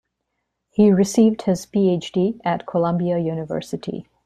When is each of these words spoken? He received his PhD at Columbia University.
He 0.71 0.91
received 0.91 1.43
his 1.43 1.67
PhD 1.67 2.39
at 2.43 2.65
Columbia 2.65 3.19
University. 3.19 4.07